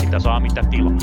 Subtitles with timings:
[0.00, 0.98] Mitä saa, mitä tilaa.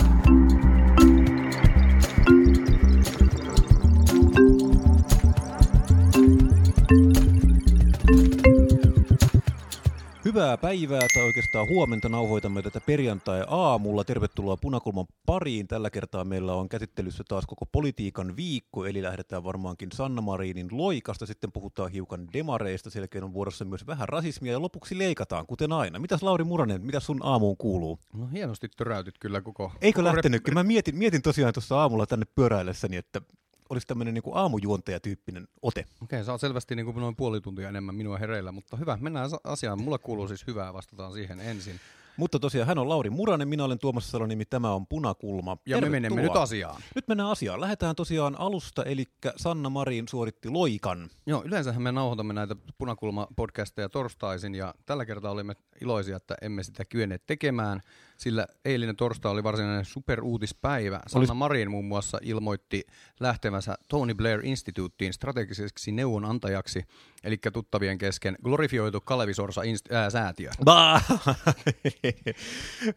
[10.37, 14.03] Hyvää päivää tai oikeastaan huomenta nauhoitamme tätä perjantai-aamulla.
[14.03, 15.67] Tervetuloa Punakulman pariin.
[15.67, 21.25] Tällä kertaa meillä on käsittelyssä taas koko politiikan viikko, eli lähdetään varmaankin Sanna Marinin loikasta.
[21.25, 25.71] Sitten puhutaan hiukan demareista, sen jälkeen on vuorossa myös vähän rasismia ja lopuksi leikataan, kuten
[25.71, 25.99] aina.
[25.99, 27.99] Mitäs Lauri Muranen, mitä sun aamuun kuuluu?
[28.13, 29.71] No hienosti töräytit kyllä koko...
[29.81, 30.53] Eikö koko lähtenytkin?
[30.53, 33.21] Mä mietin, mietin tosiaan tuossa aamulla tänne pyöräillessäni, että
[33.69, 35.85] olisi tämmöinen niin aamujuontajatyyppinen ote.
[36.03, 39.29] Okei, sä oot selvästi niin kuin noin puoli tuntia enemmän minua hereillä, mutta hyvä, mennään
[39.43, 39.81] asiaan.
[39.81, 41.79] Mulle kuuluu siis hyvää, vastataan siihen ensin.
[42.17, 45.57] Mutta tosiaan hän on Lauri Muranen, minä olen Tuomas Salonimi, tämä on Punakulma.
[45.65, 46.43] Ja me menemme nyt Tervetuloa.
[46.43, 46.81] asiaan.
[46.95, 47.61] Nyt mennään asiaan.
[47.61, 51.09] Lähdetään tosiaan alusta, eli Sanna Marin suoritti loikan.
[51.25, 56.85] Joo, yleensähän me nauhoitamme näitä Punakulma-podcasteja torstaisin, ja tällä kertaa olimme iloisia, että emme sitä
[56.85, 57.81] kyenneet tekemään,
[58.17, 60.99] sillä eilinen torstai oli varsinainen superuutispäivä.
[61.07, 62.83] Sanna Olis- Marin muun muassa ilmoitti
[63.19, 66.83] lähtevänsä Tony Blair Instituuttiin strategiseksi neuvonantajaksi,
[67.23, 70.51] eli tuttavien kesken glorifioitu Kalevisorsa inst- ää, säätiö.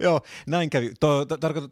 [0.00, 0.92] Joo, näin kävi.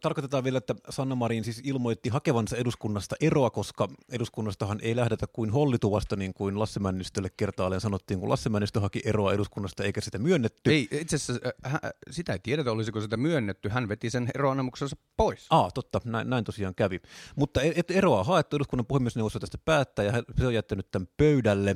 [0.01, 5.49] Tarkoitetaan vielä, että Sanna Marin siis ilmoitti hakevansa eduskunnasta eroa, koska eduskunnastahan ei lähdetä kuin
[5.49, 10.17] hollituvasta, niin kuin Lasse Männistölle kertaalleen sanottiin, kun Lasse Männistö haki eroa eduskunnasta eikä sitä
[10.17, 10.71] myönnetty.
[10.71, 13.69] Ei, itse asiassa äh, hä- sitä ei tiedetä, olisiko sitä myönnetty.
[13.69, 15.47] Hän veti sen eroanemuksensa pois.
[15.49, 16.99] Aa, totta, näin, näin tosiaan kävi.
[17.35, 21.75] Mutta et, eroa haettu, eduskunnan puhemiesneuvosto tästä päättää ja se on jättänyt tämän pöydälle.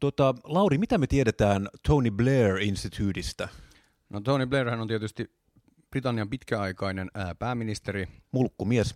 [0.00, 3.48] Tota, Lauri, mitä me tiedetään Tony Blair Instituutista?
[4.08, 5.30] No Tony Blair hän on tietysti
[5.90, 8.08] Britannian pitkäaikainen ää, pääministeri.
[8.32, 8.94] Mulkkumies.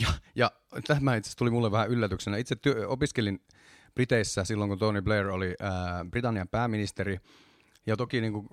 [0.00, 0.50] Ja, ja
[0.86, 2.36] tämä itse tuli mulle vähän yllätyksenä.
[2.36, 3.40] Itse työ, opiskelin
[3.94, 7.18] Briteissä silloin, kun Tony Blair oli ää, Britannian pääministeri.
[7.86, 8.48] Ja toki niin kuin,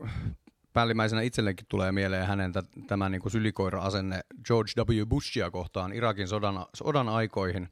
[0.73, 5.05] päällimmäisenä itsellekin tulee mieleen hänen t- tämä niin kuin sylikoira-asenne George W.
[5.05, 7.69] Bushia kohtaan Irakin sodan, sodan aikoihin.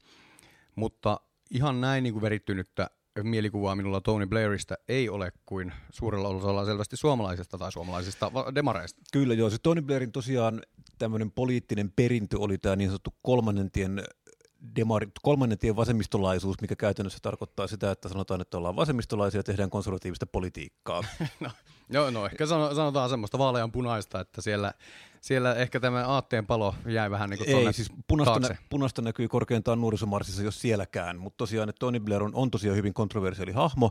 [0.76, 1.20] Mutta
[1.50, 2.90] ihan näin niin kuin verittynyttä
[3.22, 9.00] mielikuvaa minulla Tony Blairista ei ole kuin suurella osalla selvästi suomalaisista tai suomalaisista demareista.
[9.12, 10.62] Kyllä joo, se Tony Blairin tosiaan
[10.98, 14.04] tämmöinen poliittinen perintö oli tämä niin sanottu kolmannen tien
[14.76, 19.70] demari, kolmannen tien vasemmistolaisuus, mikä käytännössä tarkoittaa sitä, että sanotaan, että ollaan vasemmistolaisia ja tehdään
[19.70, 21.04] konservatiivista politiikkaa.
[21.40, 21.50] No,
[21.90, 24.74] joo, no ehkä sano, sanotaan semmoista vaalean punaista, että siellä,
[25.24, 29.28] siellä ehkä tämä aatteen palo jäi vähän niin kuin Ei, siis punaista, nä, punaista näkyy
[29.28, 33.90] korkeintaan nuorisomarssissa, jos sielläkään, mutta tosiaan, että Tony Blair on, on tosiaan hyvin kontroversiaali hahmo.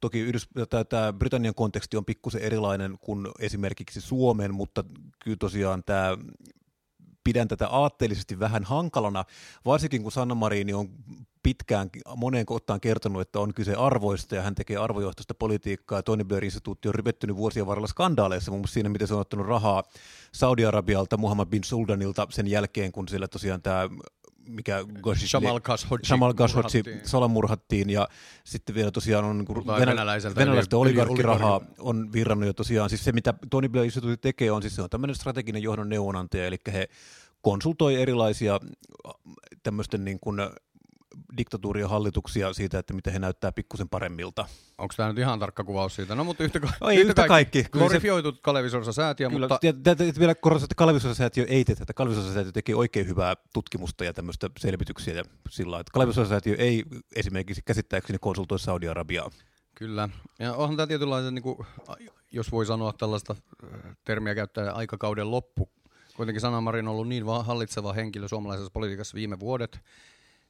[0.00, 4.84] Toki Yhdys, tämä, tämä Britannian konteksti on pikkusen erilainen kuin esimerkiksi Suomen, mutta
[5.20, 6.18] kyllä tosiaan tämä
[7.24, 9.24] pidän tätä aatteellisesti vähän hankalana,
[9.64, 10.88] varsinkin kun Sanna Marini on
[11.44, 15.98] pitkään moneen kohtaan kertonut, että on kyse arvoista ja hän tekee arvojohtoista politiikkaa.
[15.98, 19.20] Ja Tony Blair instituutti on rivettynyt vuosien varrella skandaaleissa, muun muassa siinä, miten se on
[19.20, 19.82] ottanut rahaa
[20.32, 23.88] Saudi-Arabialta, Muhammad bin Sultanilta sen jälkeen, kun siellä tosiaan tämä
[24.48, 27.08] mikä Goshi, Jamal Khashoggi Jamal Khashoggi murhattiin.
[27.08, 28.08] salamurhattiin ja
[28.44, 33.34] sitten vielä tosiaan on niin venäläiseltä venäläistä oligarkkirahaa on virrannut ja tosiaan siis se mitä
[33.50, 36.88] Tony Blair instituutti tekee on siis se on tämmöinen strateginen johdon neuvonantaja, eli he
[37.40, 38.60] konsultoi erilaisia
[39.62, 40.40] tämmöisten niin kuin
[41.36, 44.46] diktatuurien hallituksia siitä, että miten he näyttää pikkusen paremmilta.
[44.78, 46.14] Onko tämä nyt ihan tarkka kuvaus siitä?
[46.14, 47.64] No mutta yhtä, ka- No ei yhtä kaikki.
[47.64, 51.64] Kyllä se- Glorifioitu Kalevisorsa säätiö, Kyllä, mutta ja, ja, ja vielä korostan, että Kalevisuosasäätiö ei
[51.64, 51.94] tee tätä.
[51.94, 56.84] Kalevisuosasäätiö tekee oikein hyvää tutkimusta ja tämmöistä selvityksiä ja sillä että Kalevisuosasäätiö ei
[57.16, 59.30] esimerkiksi käsittääkseni konsultoi Saudi-Arabiaa.
[59.74, 60.08] Kyllä.
[60.38, 61.58] Ja onhan tämä tietynlaisen, niin kuin,
[62.32, 65.68] jos voi sanoa tällaista äh, termiä käyttää, aikakauden loppu.
[66.16, 69.80] Kuitenkin Sanna Marin on ollut niin va- hallitseva henkilö suomalaisessa politiikassa viime vuodet,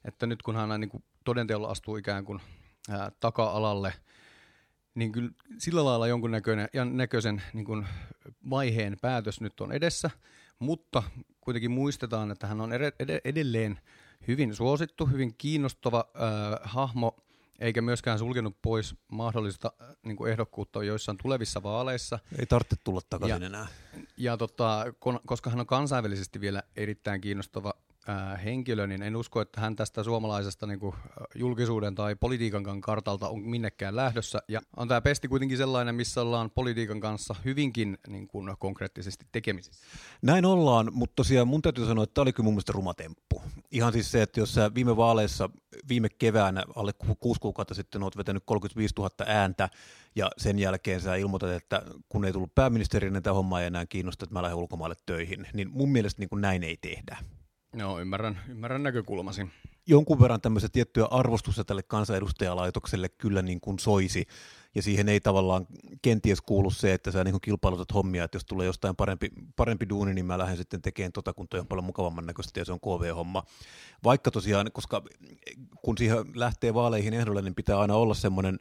[0.05, 2.41] että nyt kun hän niin kuin todenteolla astuu ikään kuin
[2.89, 3.93] ää, taka-alalle,
[4.95, 7.87] niin kyllä sillä lailla jonkun näköinen, ja näköisen niin kuin
[8.49, 10.09] vaiheen päätös nyt on edessä,
[10.59, 11.03] mutta
[11.41, 13.79] kuitenkin muistetaan, että hän on ed- ed- edelleen
[14.27, 17.15] hyvin suosittu, hyvin kiinnostava äh, hahmo,
[17.59, 22.19] eikä myöskään sulkenut pois mahdollista äh, niin kuin ehdokkuutta joissain tulevissa vaaleissa.
[22.39, 23.67] Ei tarvitse tulla takaisin Ja- enää.
[24.17, 27.73] Ja tota, kon- koska hän on kansainvälisesti vielä erittäin kiinnostava
[28.07, 30.95] ää, henkilö, niin en usko, että hän tästä suomalaisesta niin kuin,
[31.35, 34.39] julkisuuden tai politiikankaan kartalta on minnekään lähdössä.
[34.47, 39.85] Ja on tämä pesti kuitenkin sellainen, missä ollaan politiikan kanssa hyvinkin niin kuin, konkreettisesti tekemisissä.
[40.21, 43.41] Näin ollaan, mutta tosiaan mun täytyy sanoa, että tämä oli kyllä mun mielestä rumatemppu.
[43.71, 45.49] Ihan siis se, että jos sä viime vaaleissa,
[45.89, 49.69] viime keväänä, alle ku- kuusi kuukautta sitten oot vetänyt 35 000 ääntä,
[50.15, 53.85] ja sen jälkeen sä ilmoitat, että kun ei tullut pääministeri, niin tämä homma ei enää
[53.85, 55.47] kiinnosta, että mä lähden ulkomaille töihin.
[55.53, 57.17] Niin mun mielestä niin kuin näin ei tehdä.
[57.77, 59.47] Joo, ymmärrän, ymmärrän näkökulmasi.
[59.87, 64.25] jonkun verran tämmöistä tiettyä arvostusta tälle kansanedustajalaitokselle kyllä niin kuin soisi,
[64.75, 65.67] ja siihen ei tavallaan
[66.01, 70.13] kenties kuulu se, että sä niin kilpailutat hommia, että jos tulee jostain parempi, parempi duuni,
[70.13, 72.79] niin mä lähden sitten tekemään tota, kun toi on paljon mukavamman näköistä ja se on
[72.79, 73.43] KV-homma.
[74.03, 75.01] Vaikka tosiaan, koska
[75.81, 78.59] kun siihen lähtee vaaleihin ehdolle, niin pitää aina olla semmoinen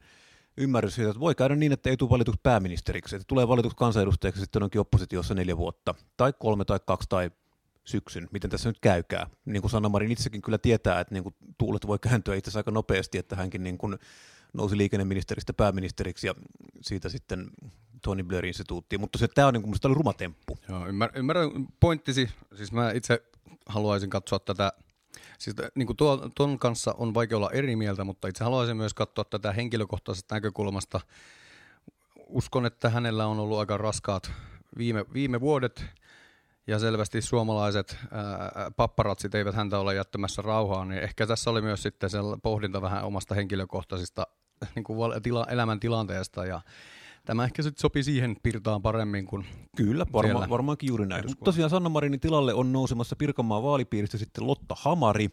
[0.57, 4.41] ymmärrys siitä, että voi käydä niin, että ei tule valituksi pääministeriksi, että tulee valituksi kansanedustajaksi,
[4.41, 7.31] sitten onkin oppositiossa neljä vuotta, tai kolme tai kaksi tai
[7.85, 9.27] syksyn, miten tässä nyt käykää.
[9.45, 12.59] Niin kuin Sanna Marin itsekin kyllä tietää, että niin kuin tuulet voi kääntyä itse asiassa
[12.59, 13.99] aika nopeasti, että hänkin niin kuin
[14.53, 16.35] nousi liikenneministeristä pääministeriksi ja
[16.83, 17.51] siitä sitten
[18.03, 20.59] Tony Blair instituuttiin, mutta se, tämä on niin kuin, oli ruma temppu.
[20.69, 21.51] Joo, ymmär, ymmärrän
[21.81, 22.31] pointtisi.
[22.55, 23.23] Siis mä itse
[23.67, 24.73] haluaisin katsoa tätä,
[25.39, 28.95] siis niin kuin tuo, tuon kanssa on vaikea olla eri mieltä, mutta itse haluaisin myös
[28.95, 31.01] katsoa tätä henkilökohtaisesta näkökulmasta.
[32.27, 34.33] Uskon, että hänellä on ollut aika raskaat
[34.79, 35.85] viime, viime vuodet,
[36.67, 41.83] ja selvästi suomalaiset ää, papparatsit eivät häntä ole jättämässä rauhaan, niin ehkä tässä oli myös
[41.83, 44.27] sitten se pohdinta vähän omasta henkilökohtaisista
[44.75, 46.61] niin kuin tila, elämäntilanteesta ja
[47.25, 49.47] Tämä ehkä sitten sopii siihen pirtaan paremmin kuin
[49.77, 51.25] Kyllä, varma, varmaankin juuri näin.
[51.27, 55.31] Mutta tosiaan Sanna Marinin tilalle on nousemassa Pirkanmaan vaalipiiristä sitten Lotta Hamari,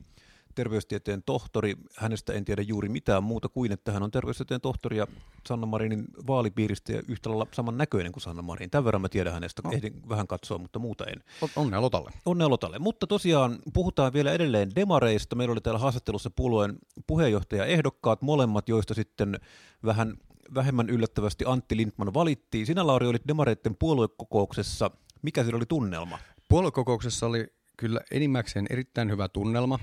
[0.55, 1.75] terveystieteen tohtori.
[1.97, 5.07] Hänestä en tiedä juuri mitään muuta kuin, että hän on terveystieteen tohtori ja
[5.47, 8.69] Sanna Marinin vaalipiiristä ja yhtä lailla saman näköinen kuin Sanna Marin.
[8.69, 9.71] Tämän verran mä tiedän hänestä, no.
[9.71, 11.23] ehdin vähän katsoa, mutta muuta en.
[11.55, 12.11] Onnea Lotalle.
[12.25, 12.79] Onnea Lotalle.
[12.79, 15.35] Mutta tosiaan puhutaan vielä edelleen demareista.
[15.35, 19.39] Meillä oli täällä haastattelussa puolueen puheenjohtajaehdokkaat, molemmat, joista sitten
[19.85, 20.17] vähän
[20.55, 22.65] vähemmän yllättävästi Antti Lindman valittiin.
[22.65, 24.91] Sinä Lauri olit demareiden puoluekokouksessa.
[25.21, 26.19] Mikä siellä oli tunnelma?
[26.49, 27.47] Puoluekokouksessa oli
[27.77, 29.79] kyllä enimmäkseen erittäin hyvä tunnelma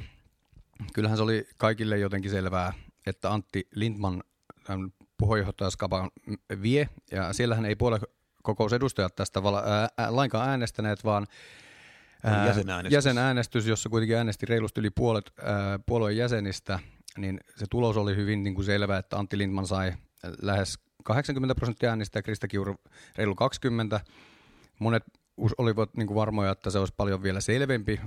[0.94, 2.72] kyllähän se oli kaikille jotenkin selvää,
[3.06, 4.22] että Antti Lindman
[4.64, 6.10] tämän puheenjohtajaskapan
[6.62, 11.26] vie, ja siellähän ei puoluekokousedustajat tästä vala, ää, ää, lainkaan äänestäneet, vaan
[12.24, 12.94] ää, jäsenäänestys.
[12.94, 16.78] jäsenäänestys, jossa kuitenkin äänesti reilusti yli puolet ää, puolueen jäsenistä,
[17.16, 19.92] niin se tulos oli hyvin niin kuin selvä, että Antti Lindman sai
[20.42, 22.76] lähes 80 prosenttia äänistä ja Krista Kiuru
[23.16, 24.00] reilu 20.
[24.78, 25.04] Monet
[25.58, 28.00] olivat niin kuin varmoja, että se olisi paljon vielä selvempi.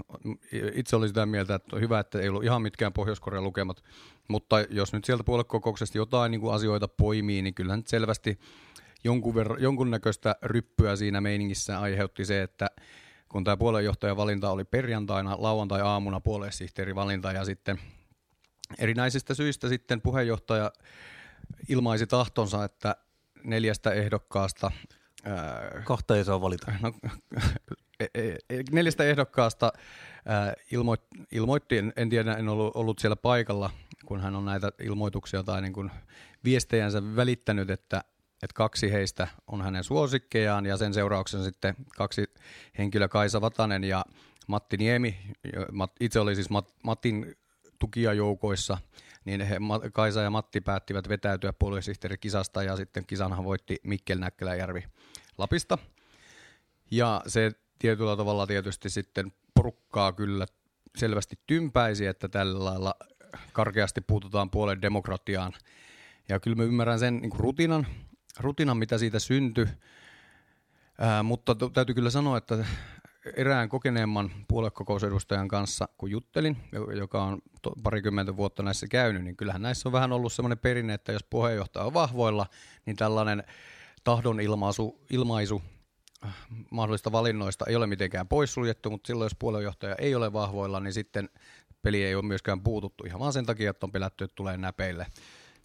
[0.73, 3.83] Itse olin sitä mieltä, että on hyvä, että ei ollut ihan mitkään Pohjois-Korean lukemat,
[4.27, 8.39] mutta jos nyt sieltä puoluekokouksesta jotain niin kuin asioita poimii, niin kyllähän selvästi
[9.03, 12.69] jonkun verran, jonkunnäköistä ryppyä siinä meiningissä aiheutti se, että
[13.29, 17.79] kun tämä puoluejohtajan valinta oli perjantaina, lauantai-aamuna puoluesihteeri valinta ja sitten
[18.79, 20.71] erinäisistä syistä sitten puheenjohtaja
[21.69, 22.95] ilmaisi tahtonsa, että
[23.43, 24.71] neljästä ehdokkaasta
[25.83, 26.71] Kahta ei saa valita.
[26.81, 26.93] No,
[27.99, 29.73] e, e, e, neljästä ehdokkaasta
[30.71, 31.01] ilmoit,
[31.31, 33.69] ilmoitti, en, en tiedä, en ollut, ollut siellä paikalla,
[34.05, 35.91] kun hän on näitä ilmoituksia tai niin kuin
[36.43, 38.03] viestejänsä välittänyt, että,
[38.43, 42.23] että kaksi heistä on hänen suosikkejaan ja sen seurauksena sitten kaksi
[42.77, 44.05] henkilöä, Kaisa Vatanen ja
[44.47, 45.17] Matti Niemi.
[45.99, 46.49] Itse oli siis
[46.83, 47.35] Matin
[47.79, 48.77] tukijajoukoissa–
[49.25, 49.57] niin he,
[49.93, 51.53] Kaisa ja Matti päättivät vetäytyä
[52.19, 54.83] kisasta ja sitten kisanhan voitti Mikkel Näkkeläjärvi
[55.41, 55.77] Lapista.
[56.91, 60.45] Ja se tietyllä tavalla tietysti sitten porukkaa kyllä
[60.97, 62.95] selvästi tympäisi, että tällä lailla
[63.53, 65.53] karkeasti puututaan puolen demokratiaan.
[66.29, 67.87] Ja kyllä mä ymmärrän sen niin rutinan,
[68.39, 69.65] rutinan, mitä siitä syntyi,
[71.01, 72.65] Ää, mutta täytyy kyllä sanoa, että
[73.35, 76.57] erään kokeneemman puoluekokousedustajan kanssa, kun juttelin,
[76.97, 77.41] joka on
[77.83, 81.85] parikymmentä vuotta näissä käynyt, niin kyllähän näissä on vähän ollut semmoinen perinne, että jos puheenjohtaja
[81.85, 82.45] on vahvoilla,
[82.85, 83.43] niin tällainen
[84.03, 85.61] tahdon ilmaisu, ilmaisu
[86.25, 86.35] äh,
[86.71, 91.29] mahdollista valinnoista ei ole mitenkään poissuljettu, mutta silloin jos puoluejohtaja ei ole vahvoilla, niin sitten
[91.81, 95.07] peli ei ole myöskään puututtu ihan vaan sen takia, että on pelätty, että tulee näpeille.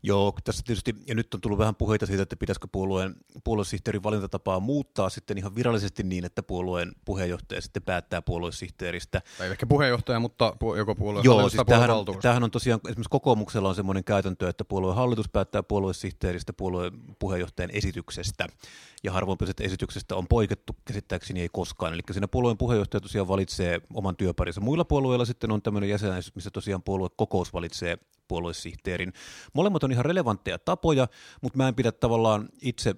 [0.03, 4.61] Joo, tässä tietysti, ja nyt on tullut vähän puheita siitä, että pitäisikö puolueen puoluesihteerin valintatapaa
[4.61, 9.23] muuttaa sitten ihan virallisesti niin, että puolueen puheenjohtaja sitten päättää puoluesihteeristä.
[9.39, 13.69] Tai ehkä puheenjohtaja, mutta joko puolueen Joo, siis tämähän, on, tämähän on tosiaan, esimerkiksi kokoomuksella
[13.69, 18.47] on semmoinen käytäntö, että puolueen hallitus päättää puoluesihteeristä puolueen puheenjohtajan esityksestä,
[19.05, 21.95] ja harvoin esityksestä on poikettu käsittääkseni ei koskaan.
[21.95, 24.61] Eli siinä puolueen puheenjohtaja tosiaan valitsee oman työparinsa.
[24.61, 29.13] Muilla puolueilla sitten on tämmöinen jäsenäisyys, missä tosiaan puoluekokous valitsee puoluesihteerin.
[29.53, 31.09] Molemmat on ihan relevantteja tapoja,
[31.43, 32.95] mutta mä en pidä tavallaan itse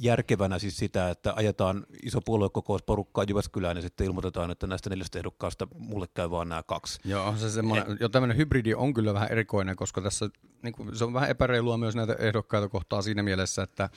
[0.00, 5.18] järkevänä siis sitä, että ajetaan iso puoluekokous porukkaa Jyväskylään ja sitten ilmoitetaan, että näistä neljästä
[5.18, 7.00] ehdokkaasta mulle käy vaan nämä kaksi.
[7.04, 10.28] Joo, se semmoinen, jo tämmöinen hybridi on kyllä vähän erikoinen, koska tässä
[10.62, 13.90] niin kuin, se on vähän epäreilua myös näitä ehdokkaita kohtaa siinä mielessä, että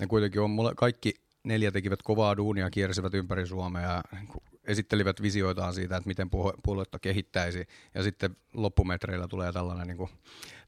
[0.00, 4.42] ne kuitenkin on mulle, kaikki neljä tekivät kovaa duunia, kiersivät ympäri Suomea ja niin kuin,
[4.68, 6.30] esittelivät visioitaan siitä, että miten
[6.62, 10.10] puoluetta kehittäisi, ja sitten loppumetreillä tulee tällainen, niin kuin,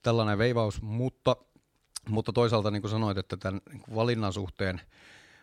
[0.03, 1.37] tällainen veivaus, mutta,
[2.09, 4.81] mutta toisaalta niin kuin sanoit, että tämän niin kuin valinnan suhteen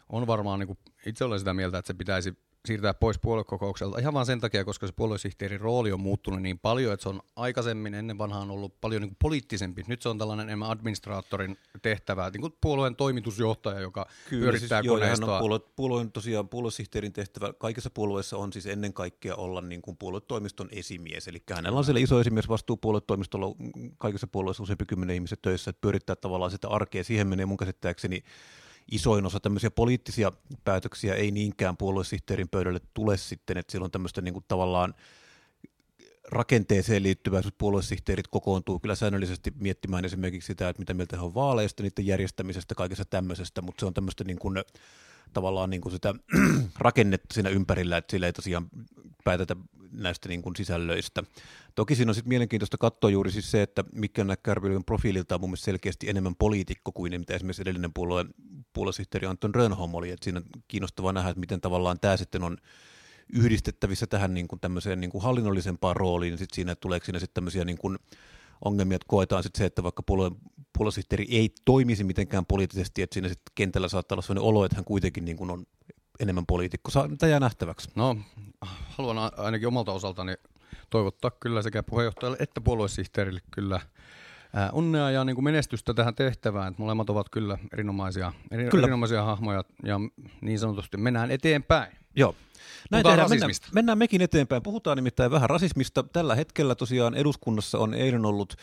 [0.10, 2.38] on varmaan, niin kuin, itse olen sitä mieltä, että se pitäisi
[2.68, 6.94] siirtää pois puoluekokoukselta ihan vaan sen takia, koska se puoluesihteerin rooli on muuttunut niin paljon,
[6.94, 9.84] että se on aikaisemmin ennen vanhaan ollut paljon niin kuin poliittisempi.
[9.88, 14.92] Nyt se on tällainen enemmän administraattorin tehtävä, niin kuin puolueen toimitusjohtaja, joka Kyllä, pyörittää siis,
[14.92, 15.30] koneistoa.
[15.30, 19.98] Joo, puolue, puolueen, tosiaan puoluesihteerin tehtävä kaikissa puolueissa on siis ennen kaikkea olla niin kuin
[19.98, 23.56] puoluetoimiston esimies, eli hänellä on siellä iso esimies vastuu puoluetoimistolla
[23.98, 27.04] kaikissa puolueissa useampi kymmenen ihmisen töissä, että pyörittää tavallaan sitä arkea.
[27.04, 28.24] Siihen menee mun käsittääkseni
[28.91, 30.32] isoin osa tämmöisiä poliittisia
[30.63, 34.94] päätöksiä ei niinkään puoluesihteerin pöydälle tule sitten, että silloin tämmöistä niin tavallaan
[36.32, 41.34] rakenteeseen liittyvää, jos puoluesihteerit kokoontuu kyllä säännöllisesti miettimään esimerkiksi sitä, että mitä mieltä he on
[41.34, 44.58] vaaleista, niiden järjestämisestä, kaikesta tämmöisestä, mutta se on tämmöistä niin kuin,
[45.34, 46.14] tavallaan niin kuin sitä
[46.80, 48.70] rakennetta siinä ympärillä, että sillä ei tosiaan
[49.24, 49.56] päätetä
[49.92, 51.24] näistä niin kuin sisällöistä.
[51.76, 55.50] Toki siinä on sitten mielenkiintoista katsoa juuri siis se, että mikä Kärpilön profiililta on mun
[55.50, 58.26] mielestä selkeästi enemmän poliitikko kuin mitä esimerkiksi edellinen puolue,
[58.74, 60.12] puoluesihteeri Anton Rönholm oli.
[60.12, 62.58] Et siinä on kiinnostavaa nähdä, että miten tavallaan tämä sitten on
[63.34, 67.66] yhdistettävissä tähän niin kuin tämmöiseen niin kuin hallinnollisempaan rooliin, sitten siinä tuleeko siinä sitten tämmöisiä
[67.66, 67.98] niin kuin
[68.66, 70.32] ongelmia, että koetaan sitten se, että vaikka puolue,
[70.78, 74.86] puoluesihteeri ei toimisi mitenkään poliittisesti, että siinä sitten kentällä saattaa olla sellainen olo, että hän
[74.86, 75.66] kuitenkin niin kuin on
[76.20, 76.92] enemmän poliitikko.
[77.20, 77.90] Tämä jää nähtäväksi.
[77.96, 78.18] No,
[78.62, 80.34] haluan ainakin omalta osaltani
[80.90, 83.80] toivottaa kyllä sekä puheenjohtajalle että puoluesihteerille kyllä
[84.72, 86.76] onnea ja niin kuin menestystä tähän tehtävään.
[86.78, 88.84] Molemmat ovat kyllä erinomaisia, eri, kyllä.
[88.84, 90.00] erinomaisia hahmoja ja
[90.42, 91.98] niin sanotusti mennään eteenpäin.
[92.18, 92.36] Joo.
[92.92, 94.64] Näin tehdään, mennään, mennään mekin eteenpäin.
[94.64, 96.04] Puhutaan nimittäin vähän rasismista.
[96.04, 98.56] Tällä hetkellä tosiaan eduskunnassa on eilen ollut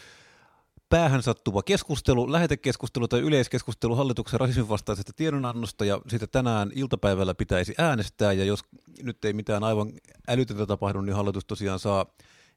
[0.89, 7.75] päähän sattuva keskustelu, lähetekeskustelu tai yleiskeskustelu hallituksen rasismin vastaisesta tiedonannosta ja sitä tänään iltapäivällä pitäisi
[7.79, 8.61] äänestää ja jos
[9.03, 9.93] nyt ei mitään aivan
[10.29, 12.07] älytöntä tapahdu, niin hallitus tosiaan saa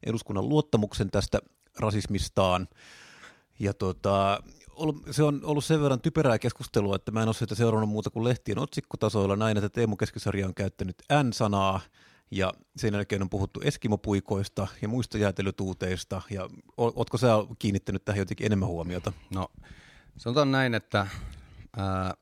[0.05, 1.39] eduskunnan luottamuksen tästä
[1.79, 2.67] rasismistaan.
[3.59, 4.43] Ja tota,
[5.11, 8.23] se on ollut sen verran typerää keskustelua, että mä en ole sitä seurannut muuta kuin
[8.23, 11.79] lehtien otsikkotasoilla näin, että Teemu Keskisarja on käyttänyt N-sanaa,
[12.31, 17.27] ja sen jälkeen on puhuttu eskimopuikoista ja muista jäätelytuuteista, ja ootko sä
[17.59, 19.13] kiinnittänyt tähän jotenkin enemmän huomiota?
[19.33, 19.47] No,
[20.17, 21.07] sanotaan näin, että
[21.77, 22.13] ää,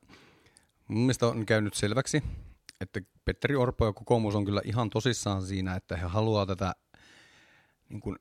[0.88, 2.22] mun mielestä on käynyt selväksi,
[2.80, 6.74] että Petteri Orpo ja kokoomus on kyllä ihan tosissaan siinä, että he haluaa tätä,
[7.88, 8.16] niin kuin,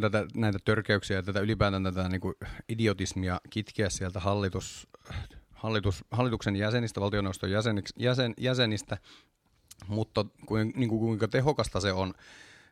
[0.00, 2.34] tätä näitä törkeyksiä ja tätä ylipäätään tätä niin kuin
[2.68, 4.88] idiotismia kitkeä sieltä hallitus,
[5.50, 8.98] hallitus, hallituksen jäsenistä, valtioneuvoston jäsenistä, jäsen, jäsenistä
[9.88, 10.24] mutta
[10.74, 12.14] niin kuin, kuinka tehokasta se on,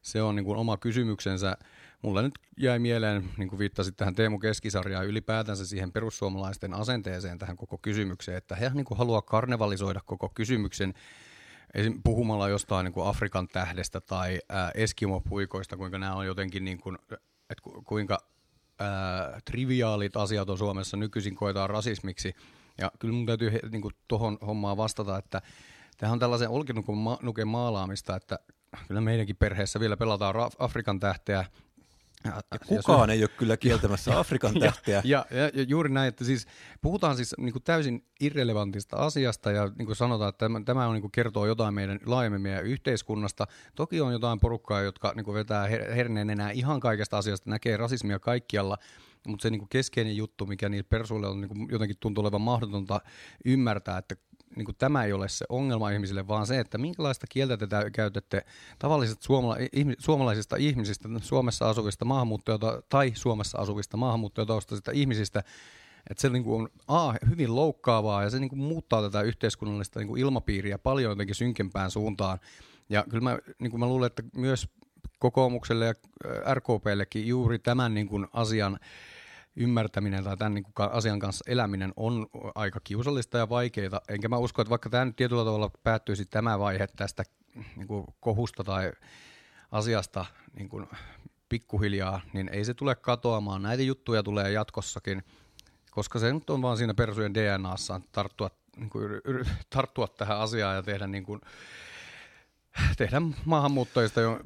[0.02, 1.56] se on niin kuin oma kysymyksensä.
[2.02, 7.56] Mulla nyt jäi mieleen, niin kuin viittasit tähän Teemu Keskisarjaan, ylipäätänsä siihen perussuomalaisten asenteeseen tähän
[7.56, 10.94] koko kysymykseen, että he niin kuin haluaa karnevalisoida koko kysymyksen
[11.74, 12.02] esim.
[12.04, 16.98] puhumalla jostain niin kuin Afrikan tähdestä tai ää, Eskimo-puikoista, kuinka nämä on jotenkin, niin kuin,
[17.50, 18.18] että ku, kuinka
[18.78, 22.34] ää, triviaalit asiat on Suomessa nykyisin koetaan rasismiksi.
[22.78, 25.42] Ja kyllä mun täytyy niin tuohon hommaan vastata, että
[25.98, 28.38] Tämähän on tällaisen olkinuken maalaamista, että
[28.88, 31.44] kyllä meidänkin perheessä vielä pelataan Afrikan tähteä.
[32.24, 35.02] Ja, kukaan ei ole kyllä kieltämässä Afrikan tähteä.
[35.04, 36.46] Ja, ja, ja, juuri näin, että siis
[36.80, 40.94] puhutaan siis niin kuin täysin irrelevantista asiasta ja niin kuin sanotaan, että tämä, tämä on,
[40.94, 43.46] niin kuin kertoo jotain meidän laajemmin meidän yhteiskunnasta.
[43.74, 48.18] Toki on jotain porukkaa, jotka niin kuin vetää herneen enää ihan kaikesta asiasta, näkee rasismia
[48.18, 48.78] kaikkialla,
[49.26, 52.40] mutta se niin kuin keskeinen juttu, mikä niille persuille on niin kuin jotenkin tuntuu olevan
[52.40, 53.00] mahdotonta
[53.44, 54.16] ymmärtää, että
[54.56, 58.44] niin kuin tämä ei ole se ongelma ihmisille, vaan se, että minkälaista kieltä te käytätte
[58.78, 65.42] tavallisista suomala- ihmi- suomalaisista ihmisistä, Suomessa asuvista maahanmuuttajia tai Suomessa asuvista maahanmuuttajataustaisista ihmisistä,
[66.10, 70.00] että se niin kuin on A, hyvin loukkaavaa ja se niin kuin muuttaa tätä yhteiskunnallista
[70.00, 72.38] niin kuin ilmapiiriä paljon jotenkin synkempään suuntaan.
[72.88, 74.68] Ja kyllä mä, niin kuin mä luulen, että myös
[75.18, 75.94] kokoomukselle ja
[76.54, 78.78] RKPllekin juuri tämän niin kuin asian
[79.58, 84.00] ymmärtäminen tai tämän niin asian kanssa eläminen on aika kiusallista ja vaikeaa.
[84.08, 87.24] Enkä mä usko, että vaikka tämä nyt tietyllä tavalla päättyisi tämä vaihe tästä
[87.76, 88.92] niin kuin kohusta tai
[89.70, 90.24] asiasta
[90.56, 90.86] niin kuin
[91.48, 93.62] pikkuhiljaa, niin ei se tule katoamaan.
[93.62, 95.22] Näitä juttuja tulee jatkossakin,
[95.90, 99.10] koska se nyt on vaan siinä persujen DNAssa tarttua, niin kuin,
[99.70, 101.40] tarttua tähän asiaan ja tehdä, niin kuin,
[102.96, 104.40] tehdä maahanmuuttajista jo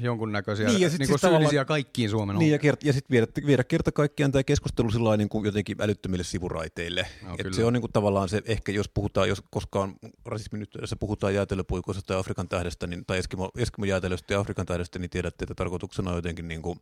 [0.00, 3.26] jonkunnäköisiä niin, ja sit niin kuin syyllisiä kaikkiin Suomen Niin, ja, kert- ja sitten viedä,
[3.46, 7.06] viedä kerta kaikkiaan tämä keskustelu sillä niin kuin jotenkin älyttömille sivuraiteille.
[7.22, 10.96] No, Et se on niin kuin tavallaan se, ehkä jos puhutaan, jos koskaan rasismin yhteydessä
[10.96, 14.00] puhutaan jäätelöpuikoista tai Afrikan tähdestä, niin, tai Eskimo, Eskimo ja
[14.40, 16.80] Afrikan tähdestä, niin tiedätte, että tarkoituksena on jotenkin niin kuin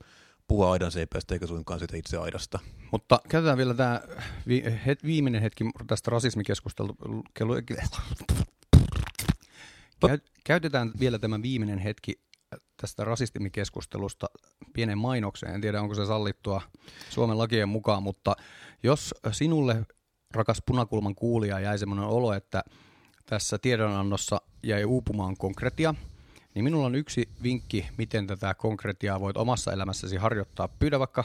[0.49, 2.59] puhua aidan seipäistä eikä suinkaan sitä itse aidasta.
[2.91, 4.01] Mutta käytetään vielä tämä
[4.49, 6.95] vi- het- viimeinen hetki tästä rasismikeskustelua.
[10.45, 12.21] Käytetään vielä tämä viimeinen hetki
[12.85, 14.27] tästä rasistimikeskustelusta
[14.73, 15.55] pienen mainokseen.
[15.55, 16.63] En tiedä, onko se sallittua
[17.11, 18.37] Suomen lakien mukaan, mutta
[18.83, 19.87] jos sinulle,
[20.35, 22.65] rakas punakulman kuulija, jäi sellainen olo, että
[23.27, 25.95] tässä tiedonannossa jäi uupumaan konkretia,
[26.55, 30.69] niin minulla on yksi vinkki, miten tätä konkretiaa voit omassa elämässäsi harjoittaa.
[30.69, 31.25] Pyydä vaikka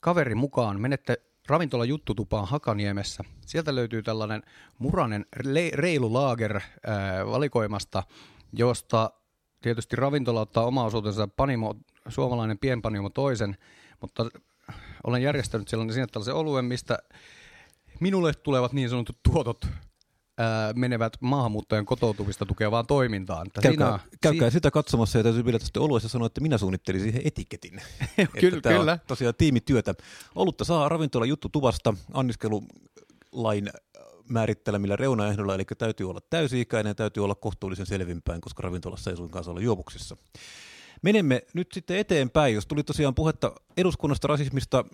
[0.00, 1.16] kaveri mukaan, menette
[1.48, 3.24] ravintola Juttutupaan Hakaniemessä.
[3.46, 4.42] Sieltä löytyy tällainen
[4.78, 5.26] muranen
[5.74, 6.60] reilu laager
[7.26, 8.02] valikoimasta,
[8.52, 9.10] josta
[9.64, 11.74] tietysti ravintola ottaa oma osuutensa panimo,
[12.08, 13.56] suomalainen pienpanimo toisen,
[14.00, 14.26] mutta
[15.04, 16.98] olen järjestänyt sellainen sinne tällaisen oluen, mistä
[18.00, 19.66] minulle tulevat niin sanotut tuotot
[20.38, 23.46] ää, menevät maahanmuuttajan kotoutumista tukevaan toimintaan.
[23.62, 27.00] Käykää, siinä, käykää si- sitä katsomassa ja täytyy pilata sitten oluessa sanoa, että minä suunnittelin
[27.00, 27.82] siihen etiketin.
[28.40, 28.98] kyllä, kyllä.
[29.06, 29.94] tosiaan tiimityötä.
[30.34, 33.70] Olutta saa ravintola juttu tuvasta anniskelulain
[34.28, 39.44] määrittelemillä reunaehdolla, eli täytyy olla täysi-ikäinen ja täytyy olla kohtuullisen selvinpäin, koska ravintolassa ei suinkaan
[39.44, 40.16] saa olla juopuksissa.
[41.02, 42.54] Menemme nyt sitten eteenpäin.
[42.54, 44.84] Jos tuli tosiaan puhetta eduskunnasta rasismista,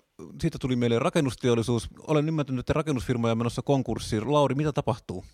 [0.41, 1.89] siitä tuli meille rakennusteollisuus.
[1.99, 4.33] Olen ymmärtänyt, että rakennusfirmoja on menossa konkurssiin.
[4.33, 5.25] Lauri, mitä tapahtuu?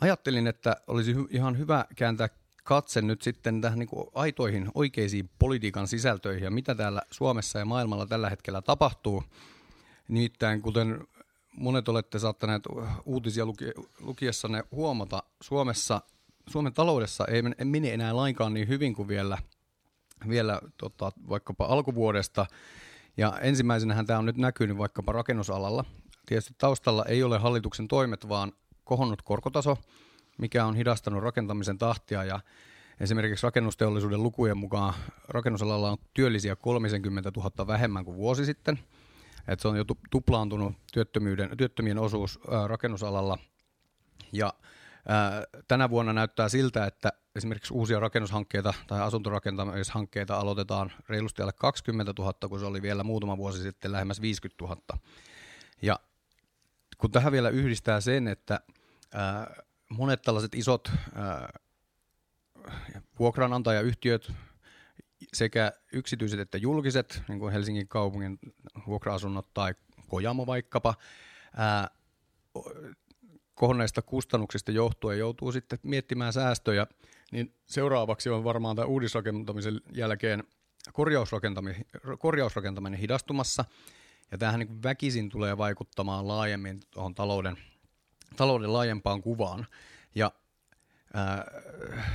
[0.00, 2.28] Ajattelin, että olisi hy- ihan hyvä kääntää
[2.64, 8.06] katse nyt sitten tähän niin aitoihin, oikeisiin politiikan sisältöihin ja mitä täällä Suomessa ja maailmalla
[8.06, 9.24] tällä hetkellä tapahtuu.
[10.08, 11.06] Nimittäin kuten
[11.56, 12.62] monet olette saattaneet
[13.04, 16.00] uutisia luki- lukiessanne huomata, Suomessa,
[16.48, 19.38] Suomen taloudessa ei mene enää lainkaan niin hyvin kuin vielä–
[20.28, 22.46] vielä tota, vaikkapa alkuvuodesta.
[23.16, 25.84] Ja ensimmäisenähän tämä on nyt näkynyt vaikkapa rakennusalalla.
[26.26, 28.52] Tietysti taustalla ei ole hallituksen toimet, vaan
[28.84, 29.78] kohonnut korkotaso,
[30.38, 32.40] mikä on hidastanut rakentamisen tahtia ja
[33.00, 34.94] Esimerkiksi rakennusteollisuuden lukujen mukaan
[35.28, 38.78] rakennusalalla on työllisiä 30 000 vähemmän kuin vuosi sitten.
[39.48, 43.38] Et se on jo tuplaantunut työttömyyden, työttömien osuus ää, rakennusalalla.
[44.32, 44.54] Ja
[45.08, 52.12] ää, tänä vuonna näyttää siltä, että esimerkiksi uusia rakennushankkeita tai asuntorakentamishankkeita aloitetaan reilusti alle 20
[52.18, 54.82] 000, kun se oli vielä muutama vuosi sitten lähemmäs 50 000.
[55.82, 56.00] Ja
[56.98, 58.60] kun tähän vielä yhdistää sen, että
[59.14, 59.54] ää,
[59.88, 61.52] monet tällaiset isot ää,
[63.18, 64.32] vuokranantajayhtiöt
[65.32, 68.38] sekä yksityiset että julkiset, niin kuin Helsingin kaupungin
[68.86, 69.74] vuokra-asunnot tai
[70.08, 70.94] Kojamo vaikkapa,
[71.56, 71.90] ää,
[73.54, 76.86] kohonneista kustannuksista johtuen joutuu sitten miettimään säästöjä,
[77.32, 80.44] niin seuraavaksi on varmaan tämä uudisrakentamisen jälkeen
[80.92, 81.84] korjausrakentaminen,
[82.18, 83.64] korjausrakentaminen hidastumassa,
[84.30, 87.58] ja tämähän niin väkisin tulee vaikuttamaan laajemmin tuohon talouden,
[88.36, 89.66] talouden laajempaan kuvaan.
[90.14, 90.32] Ja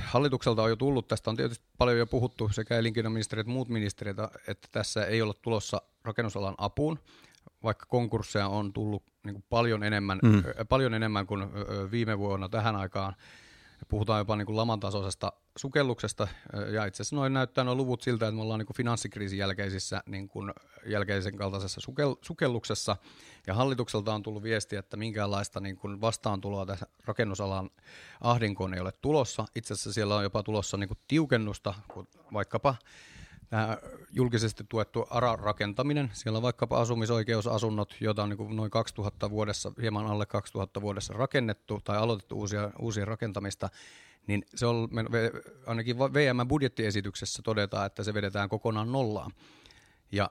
[0.04, 4.16] hallitukselta on jo tullut, tästä on tietysti paljon jo puhuttu sekä elinkeinoministeriöt että muut ministeriöt,
[4.48, 6.98] että tässä ei ole tulossa rakennusalan apuun,
[7.62, 10.42] vaikka konkursseja on tullut niin kuin paljon, enemmän, mm.
[10.68, 11.44] paljon enemmän kuin
[11.90, 13.14] viime vuonna tähän aikaan.
[13.88, 16.28] Puhutaan jopa niin kuin laman tasoisesta sukelluksesta,
[16.72, 20.02] ja itse asiassa noin näyttää nuo luvut siltä, että me ollaan niin kuin finanssikriisin jälkeisissä,
[20.06, 20.52] niin kuin
[20.86, 22.96] jälkeisen kaltaisessa sukel, sukelluksessa,
[23.46, 27.70] ja hallitukselta on tullut viesti, että minkäänlaista niin kuin vastaantuloa tässä rakennusalan
[28.20, 29.44] ahdinkoon ei ole tulossa.
[29.54, 32.74] Itse asiassa siellä on jopa tulossa niin kuin tiukennusta, kun vaikkapa
[33.52, 33.78] tämä
[34.12, 36.10] julkisesti tuettu ARA-rakentaminen.
[36.12, 41.80] Siellä on vaikkapa asumisoikeusasunnot, joita on niin noin 2000 vuodessa, hieman alle 2000 vuodessa rakennettu
[41.84, 43.68] tai aloitettu uusia, uusia rakentamista,
[44.26, 44.88] niin se on,
[45.66, 49.30] ainakin VM-budjettiesityksessä todetaan, että se vedetään kokonaan nollaan.
[50.12, 50.30] Ja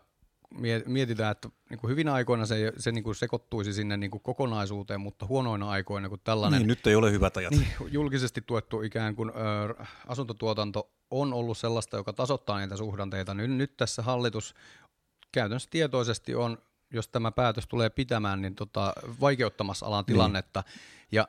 [0.85, 5.01] mietitään, että niin kuin hyvinä aikoina se, se niin kuin sekoittuisi sinne niin kuin kokonaisuuteen,
[5.01, 6.59] mutta huonoina aikoina, kun tällainen...
[6.59, 7.51] Niin, nyt ei ole hyvät ajat.
[7.51, 13.33] Niin, julkisesti tuettu ikään kuin ö, asuntotuotanto on ollut sellaista, joka tasoittaa niitä suhdanteita.
[13.33, 14.55] Nyt, nyt tässä hallitus
[15.31, 16.57] käytännössä tietoisesti on,
[16.93, 20.13] jos tämä päätös tulee pitämään, niin tota, vaikeuttamassa alan niin.
[20.13, 20.63] tilannetta.
[20.65, 21.07] Niin.
[21.11, 21.27] Ja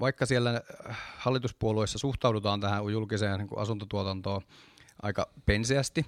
[0.00, 0.62] vaikka siellä
[1.16, 4.42] hallituspuolueissa suhtaudutaan tähän julkiseen niin kuin asuntotuotantoon
[5.02, 6.06] aika penseästi,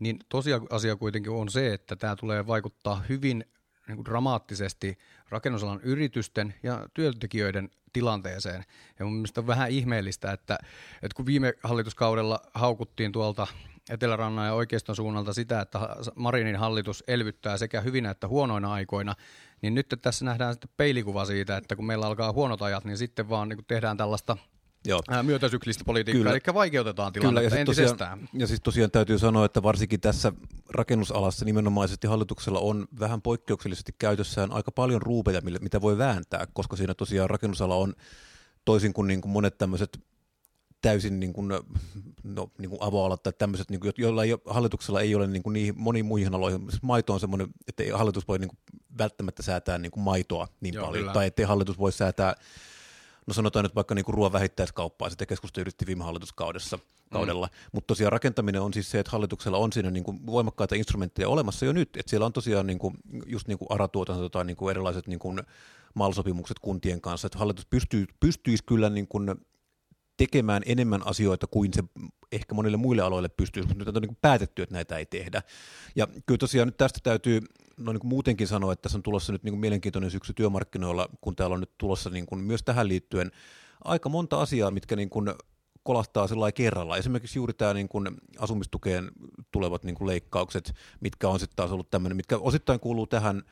[0.00, 3.44] niin tosiasia kuitenkin on se, että tämä tulee vaikuttaa hyvin
[3.88, 8.64] niin kuin dramaattisesti rakennusalan yritysten ja työntekijöiden tilanteeseen.
[8.98, 10.58] Ja mun mielestä on vähän ihmeellistä, että,
[11.02, 13.46] että kun viime hallituskaudella haukuttiin tuolta
[13.90, 15.78] Etelärannan ja oikeiston suunnalta sitä, että
[16.14, 19.14] Marinin hallitus elvyttää sekä hyvinä että huonoina aikoina,
[19.62, 23.28] niin nyt tässä nähdään sitten peilikuva siitä, että kun meillä alkaa huonot ajat, niin sitten
[23.28, 24.36] vaan niin tehdään tällaista
[24.86, 25.00] Joo.
[25.22, 26.30] myötäsyklistä politiikkaa, Kyllä.
[26.30, 28.18] eli vaikeutetaan tilannetta Kyllä, ja entisestään.
[28.18, 30.32] Tosiaan, ja siis tosiaan täytyy sanoa, että varsinkin tässä
[30.70, 36.94] rakennusalassa nimenomaisesti hallituksella on vähän poikkeuksellisesti käytössään aika paljon ruupeja, mitä voi vääntää, koska siinä
[36.94, 37.94] tosiaan rakennusala on
[38.64, 39.98] toisin kuin, niin kuin monet tämmöiset
[40.82, 41.48] täysin niin kuin,
[42.24, 45.52] no, niin kuin avoalat tai tämmöiset, niin kuin, joilla ei, hallituksella ei ole niin kuin
[45.52, 46.60] niihin moniin muihin aloihin.
[46.70, 48.58] Siis maito on semmoinen, että ei hallitus voi niin kuin,
[48.98, 51.12] välttämättä säätää niin kuin maitoa niin Joo, paljon, kyllä.
[51.12, 52.34] tai ettei hallitus voi säätää
[53.26, 56.78] no sanotaan nyt vaikka niin kuin ruoan vähittäiskauppaa, sitä keskusta yritti viime hallituskaudessa,
[57.10, 57.46] kaudella.
[57.46, 57.68] Mm.
[57.72, 61.66] Mutta tosiaan rakentaminen on siis se, että hallituksella on siinä niin kuin voimakkaita instrumentteja olemassa
[61.66, 62.94] jo nyt, että siellä on tosiaan niin kuin,
[63.26, 65.42] just niin kuin ARA-tuotanto tai niin kuin erilaiset niin kuin
[65.94, 69.34] MAL-sopimukset kuntien kanssa, että hallitus pystyy, pystyisi kyllä niin kuin
[70.16, 71.82] tekemään enemmän asioita kuin se
[72.32, 75.42] ehkä monille muille aloille pystyy, mutta nyt on niin päätetty, että näitä ei tehdä.
[75.96, 77.40] Ja kyllä tosiaan nyt tästä täytyy
[77.76, 81.54] no niin muutenkin sanoa, että tässä on tulossa nyt niin mielenkiintoinen syksy työmarkkinoilla, kun täällä
[81.54, 83.30] on nyt tulossa niin kuin myös tähän liittyen
[83.84, 85.34] aika monta asiaa, mitkä niin kuin
[85.82, 86.96] kolahtaa sillä kerralla.
[86.96, 89.10] Esimerkiksi juuri tämä niin kuin asumistukeen
[89.50, 93.42] tulevat niin kuin leikkaukset, mitkä on sitten taas ollut tämmöinen, mitkä osittain kuuluu tähän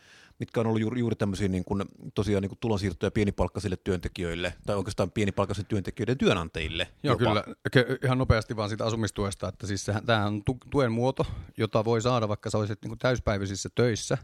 [0.42, 4.76] mitkä on ollut juuri, juuri tämmöisiä niin kuin, tosiaan niin kuin tulonsiirtoja pienipalkkaisille työntekijöille, tai
[4.76, 6.88] oikeastaan pienipalkkaisille työntekijöiden työnantajille.
[7.02, 7.24] Joo, jopa.
[7.24, 7.96] kyllä.
[8.04, 11.26] Ihan nopeasti vaan siitä asumistuesta, että siis sehän, tämähän on tuen muoto,
[11.56, 14.18] jota voi saada, vaikka sä olisit niin kuin täyspäiväisissä töissä,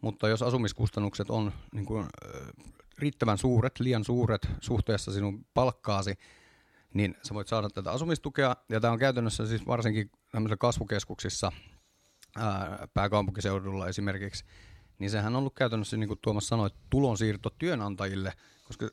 [0.00, 2.06] mutta jos asumiskustannukset on niin kuin,
[2.98, 6.18] riittävän suuret, liian suuret suhteessa sinun palkkaasi,
[6.94, 10.10] niin sä voit saada tätä asumistukea, ja tämä on käytännössä siis varsinkin
[10.58, 11.52] kasvukeskuksissa,
[12.36, 14.44] ää, pääkaupunkiseudulla esimerkiksi,
[14.98, 18.32] niin sehän on ollut käytännössä, niin kuin Tuomas sanoi, tulonsiirto työnantajille,
[18.64, 18.88] koska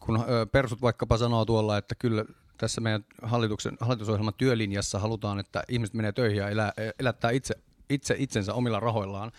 [0.00, 2.24] kun persut vaikkapa sanoo tuolla, että kyllä
[2.58, 7.54] tässä meidän hallituksen, hallitusohjelman työlinjassa halutaan, että ihmiset menee töihin ja elää, elättää itse,
[7.90, 9.32] itse itsensä omilla rahoillaan,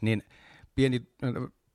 [0.00, 0.22] niin
[0.74, 1.02] pieni,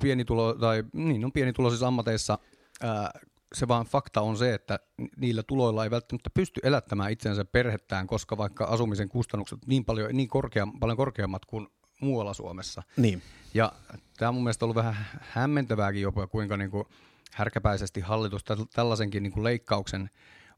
[0.01, 2.39] pieni tulo, tai niin on pienituloisissa ammateissa
[2.81, 3.11] ää,
[3.53, 4.79] se vaan fakta on se, että
[5.17, 10.29] niillä tuloilla ei välttämättä pysty elättämään itsensä perhettään, koska vaikka asumisen kustannukset niin paljon, niin
[10.29, 11.67] korkea, paljon korkeammat kuin
[11.99, 12.83] muualla Suomessa.
[12.97, 13.21] Niin.
[13.53, 13.71] Ja
[14.17, 16.85] tämä on mun mielestä ollut vähän hämmentävääkin jopa, kuinka niin kuin
[17.31, 20.09] härkäpäisesti hallitus tällaisenkin niin kuin leikkauksen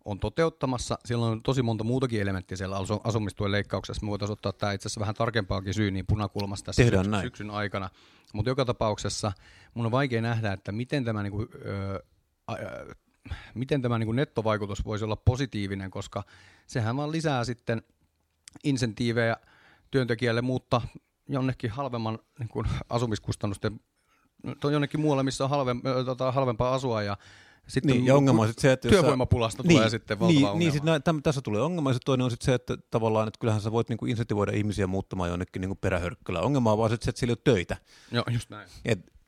[0.05, 0.97] on toteuttamassa.
[1.05, 4.05] Siellä on tosi monta muutakin elementtiä siellä asumistuen leikkauksessa.
[4.05, 7.23] Me voitaisiin ottaa tämä itse asiassa vähän tarkempaakin syy niin punakulmasta tässä syksyn, näin.
[7.23, 7.89] syksyn aikana.
[8.33, 9.31] Mutta joka tapauksessa
[9.73, 11.99] mun on vaikea nähdä, että miten tämä, niin kuin, öö,
[12.51, 12.93] öö,
[13.53, 16.23] miten tämä niin kuin nettovaikutus voisi olla positiivinen, koska
[16.67, 17.81] sehän vaan lisää sitten
[18.63, 19.37] insentiivejä
[19.91, 20.87] työntekijälle muuttaa
[21.33, 23.79] jonnekin halvemman niin kuin asumiskustannusten,
[24.71, 27.17] jonnekin muualle, missä on halve, tota, halvempaa asua ja
[27.67, 30.59] sitten niin, ja ongelma on sit se, että työvoimapulasta niin, tulee sitten valtava niin, ongelma.
[30.59, 33.39] Niin, sit nä, täm, tässä tulee ongelma, ja toinen on sitten se, että tavallaan, että
[33.39, 36.45] kyllähän sä voit niinku insentivoida ihmisiä muuttamaan jonnekin niinku perähörkkylään.
[36.45, 37.77] Ongelma on vaan sit se, että sillä ei ole töitä.
[38.11, 38.69] Joo, just näin.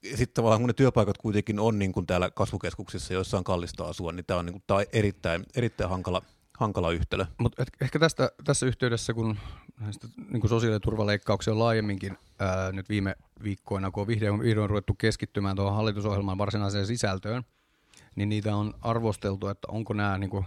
[0.03, 4.11] Sitten tavallaan kun ne työpaikat kuitenkin on niin kuin täällä kasvukeskuksissa, joissa on kallista asua,
[4.11, 6.21] niin tämä on, niin kuin, tää on erittäin, erittäin hankala,
[6.59, 7.25] hankala yhtälö.
[7.37, 9.37] Mutta ehkä tästä, tässä yhteydessä, kun
[9.79, 15.75] näistä niin sosiaaliturvaleikkauksia laajemminkin ää, nyt viime viikkoina, kun on vihdoin, vihdoin ruvettu keskittymään tuohon
[15.75, 17.43] hallitusohjelman varsinaiseen sisältöön,
[18.15, 20.45] niin niitä on arvosteltu, että onko nämä niin kuin,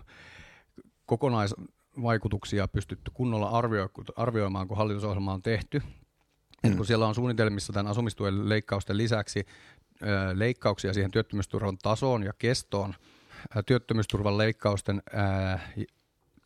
[1.07, 5.83] kokonaisvaikutuksia pystytty kunnolla arvio, arvioimaan, kun hallitusohjelma on tehty.
[6.62, 6.77] Mm.
[6.77, 9.47] kun siellä on suunnitelmissa tämän asumistuen leikkausten lisäksi
[10.35, 12.95] leikkauksia siihen työttömyysturvan tasoon ja kestoon,
[13.67, 15.69] työttömyysturvan leikkausten ää,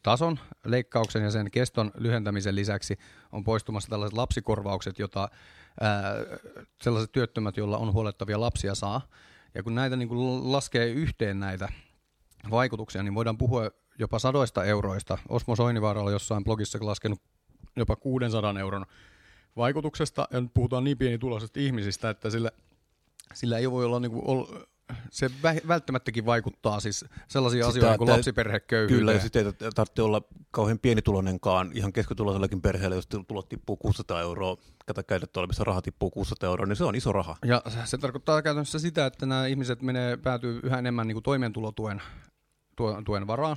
[0.02, 2.98] tason leikkauksen ja sen keston lyhentämisen lisäksi
[3.32, 5.28] on poistumassa tällaiset lapsikorvaukset, jota
[5.80, 6.14] ää,
[6.82, 9.08] sellaiset työttömät, joilla on huolettavia lapsia saa.
[9.54, 11.68] Ja kun näitä niin kuin laskee yhteen näitä
[12.50, 15.18] vaikutuksia, niin voidaan puhua jopa sadoista euroista.
[15.28, 17.22] Osmo Soinivaara oli jossain blogissa laskenut
[17.76, 18.86] jopa 600 euron
[19.56, 22.50] vaikutuksesta, ja nyt puhutaan niin pienituloisista ihmisistä, että sillä,
[23.34, 24.46] sillä ei voi olla niin kuin,
[25.10, 25.30] se
[25.68, 28.98] välttämättäkin vaikuttaa siis sellaisia sitä, asioita kuin lapsiperheköyhyyteen.
[28.98, 34.20] Kyllä, ja sitten ei tarvitse olla kauhean pienituloinenkaan, ihan keskituloisellekin perheelle, jos tulot tippuu 600
[34.20, 37.36] euroa, kata käytetty olevissa raha tippuu 600 euroa, niin se on iso raha.
[37.44, 42.02] Ja se tarkoittaa käytännössä sitä, että nämä ihmiset menee, päätyy yhä enemmän niin kuin toimeentulotuen
[43.04, 43.56] tuen varaan.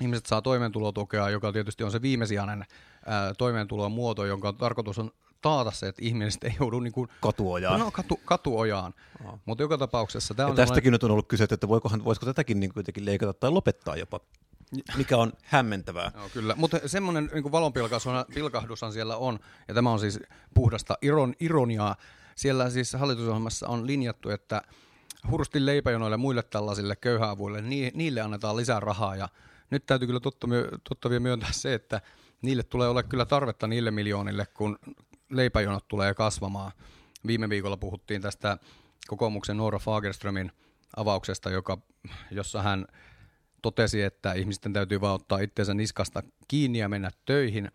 [0.00, 2.64] Ihmiset saa toimeentulotukea, joka tietysti on se viimesijainen
[3.06, 5.10] ää, toimeentulon muoto, jonka tarkoitus on
[5.42, 7.80] taata se, että ihmiset ei joudu niin kuin, katuojaan.
[7.80, 8.94] No, katu, katuojaan.
[9.24, 9.38] Oh.
[9.44, 10.56] Mutta joka tapauksessa tämä on...
[10.56, 10.92] tästäkin sellainen...
[10.92, 14.20] nyt on ollut kyse, että voikohan, voisiko tätäkin niin kuitenkin leikata tai lopettaa jopa,
[14.96, 16.12] mikä on hämmentävää.
[16.14, 20.20] No, kyllä, mutta semmoinen niin valonpilkahdushan siellä on, ja tämä on siis
[20.54, 21.96] puhdasta iron, ironiaa.
[22.36, 24.62] Siellä siis hallitusohjelmassa on linjattu, että
[25.30, 27.62] hursti leipäjonoille ja muille tällaisille köyhäavuille,
[27.94, 29.28] niille annetaan lisää rahaa, ja
[29.70, 32.00] nyt täytyy kyllä totta, myöntää se, että
[32.42, 34.78] niille tulee olla kyllä tarvetta niille miljoonille, kun
[35.30, 36.72] leipäjonot tulee kasvamaan.
[37.26, 38.58] Viime viikolla puhuttiin tästä
[39.06, 40.52] kokoomuksen Noora Fagerströmin
[40.96, 41.78] avauksesta, joka,
[42.30, 42.86] jossa hän
[43.62, 47.70] totesi, että ihmisten täytyy vaan ottaa itseensä niskasta kiinni ja mennä töihin.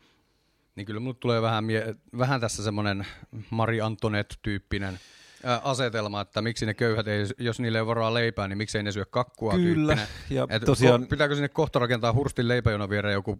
[0.76, 3.08] Niin kyllä minulle tulee vähän, mie- vähän tässä semmoinen
[3.50, 5.00] Mari Antonet-tyyppinen
[5.64, 9.06] asetelma, että miksi ne köyhät, ei, jos niille ei varaa leipää, niin miksei ne syö
[9.06, 10.08] kakkua Kyllä, tyyppinen.
[10.30, 11.08] ja Et tosiaan...
[11.08, 13.40] Pitääkö sinne kohta rakentaa hurstin leipäjonon viereen joku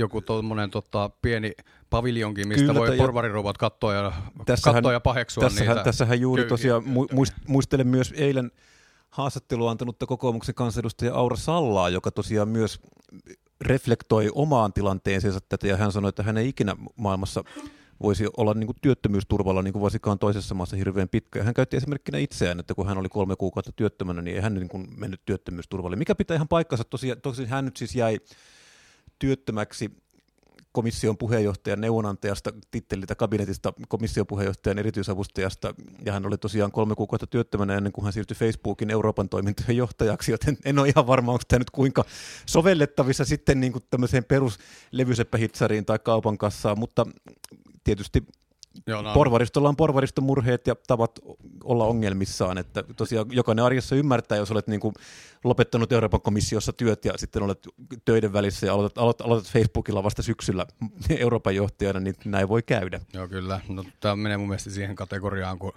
[0.00, 1.52] joku tuommoinen tota, pieni
[1.90, 4.12] paviljonkin, mistä Kyllä, voi porvarirouvat katsoa ja,
[4.46, 5.84] tässähän, katsoa ja paheksua tässähän, niitä.
[5.84, 6.82] Tässähän juuri tosiaan
[7.12, 8.50] muist, muistelen myös eilen
[9.10, 12.80] haastattelua antanutta kokoomuksen kansanedustaja Aura Sallaa, joka tosiaan myös
[13.60, 17.44] reflektoi omaan tilanteeseensa tätä, ja hän sanoi, että hän ei ikinä maailmassa
[18.02, 21.38] voisi olla niin kuin työttömyysturvalla niin kuin varsinkaan toisessa maassa hirveän pitkä.
[21.38, 24.54] Ja hän käytti esimerkkinä itseään, että kun hän oli kolme kuukautta työttömänä, niin ei hän
[24.54, 25.96] niin kuin mennyt työttömyysturvalle.
[25.96, 28.18] Mikä pitää ihan paikkansa, tosiaan, tosiaan hän nyt siis jäi
[29.20, 29.90] työttömäksi
[30.72, 37.76] komission puheenjohtajan neuvonantajasta, tittelitä kabinetista komission puheenjohtajan erityisavustajasta, ja hän oli tosiaan kolme kuukautta työttömänä
[37.76, 41.58] ennen kuin hän siirtyi Facebookin Euroopan toimintojen johtajaksi, joten en ole ihan varma, onko tämä
[41.58, 42.04] nyt kuinka
[42.46, 47.06] sovellettavissa sitten niin kuin tämmöiseen peruslevyseppähitsariin tai kaupan kassaan, mutta
[47.84, 48.22] tietysti
[48.86, 49.14] Joo, no.
[49.14, 51.18] Porvaristolla on porvaristomurheet ja tavat
[51.64, 54.94] olla ongelmissaan, että tosiaan jokainen arjessa ymmärtää, jos olet niin kuin
[55.44, 57.68] lopettanut Euroopan komissiossa työt ja sitten olet
[58.04, 60.66] töiden välissä ja aloitat, aloitat, aloitat Facebookilla vasta syksyllä
[61.18, 63.00] Euroopan johtajana, niin näin voi käydä.
[63.14, 63.60] Joo, kyllä.
[63.68, 65.72] No, tämä menee mun mielestä siihen kategoriaan, kun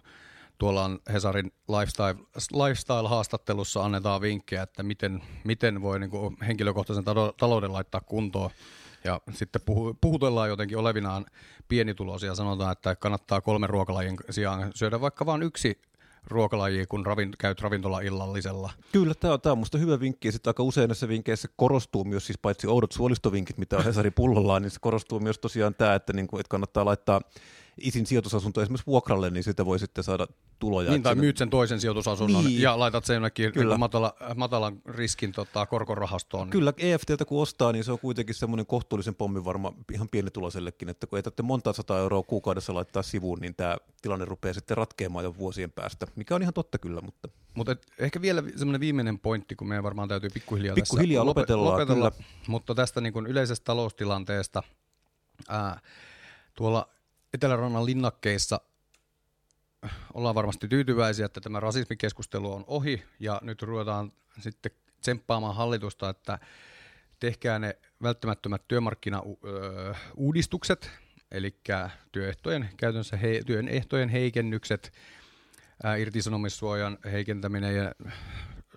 [0.57, 2.15] tuolla on Hesarin lifestyle,
[2.53, 7.03] lifestyle-haastattelussa annetaan vinkkejä, että miten, miten voi niin kuin henkilökohtaisen
[7.37, 8.49] talouden laittaa kuntoon
[9.03, 11.25] ja sitten puhu, puhutellaan jotenkin olevinaan
[11.67, 15.81] pienituloisia, sanotaan, että kannattaa kolmen ruokalajin sijaan syödä vaikka vain yksi
[16.27, 18.71] ruokalaji, kun ravin, käyt ravintola illallisella.
[18.91, 20.31] Kyllä, tämä on, tämä on musta hyvä vinkki.
[20.31, 24.61] Sitten aika usein näissä vinkkeissä korostuu myös, siis paitsi oudot suolistovinkit, mitä on Hesari pullollaan,
[24.61, 27.21] niin se korostuu myös tosiaan tämä, että, niin kuin, että kannattaa laittaa
[27.77, 30.27] isin sijoitusasunto esimerkiksi vuokralle, niin sitä voi sitten saada
[30.59, 30.91] tuloja.
[30.91, 32.61] Niin, tai myyt sen toisen sijoitusasunnon niin.
[32.61, 33.77] ja laitat sen jonnekin Kyllä.
[33.77, 36.49] Matala, matalan riskin tota, korkorahastoon.
[36.49, 41.07] Kyllä, EFTltä kun ostaa, niin se on kuitenkin semmoinen kohtuullisen pommin varma ihan pienituloisellekin, että
[41.07, 45.25] kun ei tarvitse monta sata euroa kuukaudessa laittaa sivuun, niin tämä tilanne rupeaa sitten ratkeamaan
[45.25, 47.01] jo vuosien päästä, mikä on ihan totta kyllä.
[47.01, 51.71] Mutta, mutta ehkä vielä semmoinen viimeinen pointti, kun meidän varmaan täytyy pikkuhiljaa, pikkuhiljaa tässä lopetella,
[51.71, 52.23] lopetella kyllä.
[52.47, 54.63] mutta tästä niin kuin yleisestä taloustilanteesta,
[55.49, 55.79] ää,
[56.53, 56.92] tuolla
[57.33, 58.61] Etelärannan linnakkeissa
[60.13, 66.39] ollaan varmasti tyytyväisiä, että tämä rasismikeskustelu on ohi ja nyt ruvetaan sitten tsemppaamaan hallitusta, että
[67.19, 70.91] tehkää ne välttämättömät työmarkkinauudistukset,
[71.31, 71.59] eli
[72.11, 74.93] työehtojen, käytännössä he, työn ehtojen heikennykset,
[75.99, 77.91] irtisanomissuojan heikentäminen ja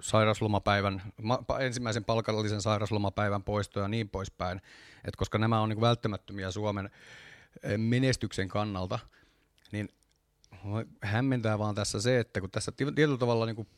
[0.01, 4.61] sairaslomapäivän, ma, ensimmäisen palkallisen sairaslomapäivän poisto ja niin poispäin,
[5.05, 6.91] Et koska nämä on niin välttämättömiä Suomen
[7.77, 8.99] menestyksen kannalta,
[9.73, 9.89] niin
[11.03, 13.69] hämmentää vaan tässä se, että kun tässä tietyllä tavalla niin kuin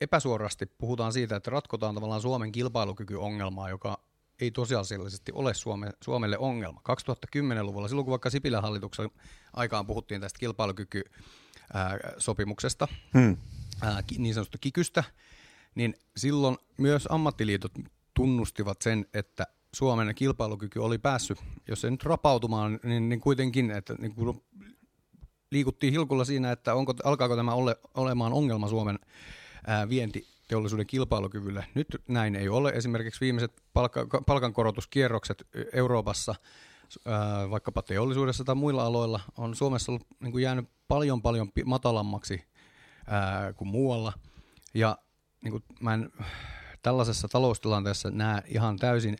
[0.00, 4.04] epäsuorasti puhutaan siitä, että ratkotaan tavallaan Suomen kilpailukykyongelmaa, joka
[4.40, 6.82] ei tosiasiallisesti ole Suome, Suomelle ongelma.
[6.90, 9.10] 2010-luvulla, silloin kun vaikka Sipilän hallituksen
[9.52, 13.36] aikaan puhuttiin tästä kilpailukykysopimuksesta, hmm.
[13.80, 15.04] ää, niin sanotusta kikystä,
[15.74, 17.72] niin silloin myös ammattiliitot
[18.14, 23.94] tunnustivat sen, että Suomen kilpailukyky oli päässyt, jos ei nyt rapautumaan, niin, niin kuitenkin, että
[23.98, 24.42] niin kuin
[25.50, 28.98] liikuttiin hilkulla siinä, että onko, alkaako tämä ole, olemaan ongelma Suomen
[29.66, 31.66] ää, vientiteollisuuden kilpailukyvylle.
[31.74, 32.70] Nyt näin ei ole.
[32.70, 36.34] Esimerkiksi viimeiset palkka, palkankorotuskierrokset Euroopassa,
[37.06, 42.44] ää, vaikkapa teollisuudessa tai muilla aloilla, on Suomessa ollut, niin kuin jäänyt paljon paljon matalammaksi
[43.06, 44.12] ää, kuin muualla.
[44.74, 44.98] Ja
[45.44, 46.10] niin kuin mä en
[46.82, 49.16] tällaisessa taloustilanteessa näe ihan täysin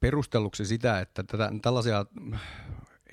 [0.00, 2.06] perustelluksi sitä, että tätä, tällaisia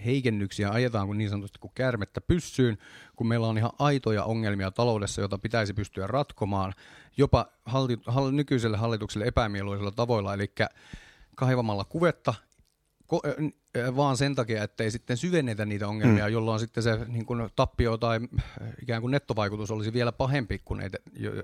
[0.05, 2.77] heikennyksiä ajetaan kuin niin sanotusti kuin käärmettä pyssyyn,
[3.15, 6.73] kun meillä on ihan aitoja ongelmia taloudessa, joita pitäisi pystyä ratkomaan
[7.17, 10.53] jopa halli, hall, nykyiselle hallitukselle epämieluisilla tavoilla, eli
[11.35, 12.33] kaivamalla kuvetta
[13.07, 13.21] ko,
[13.77, 16.33] äh, vaan sen takia, että ei sitten syvennetä niitä ongelmia, mm.
[16.33, 18.19] jolloin sitten se niin kuin tappio tai
[18.81, 20.89] ikään kuin nettovaikutus olisi vielä pahempi, kuin ei,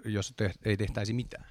[0.06, 1.46] jos te, ei tehtäisi mitään.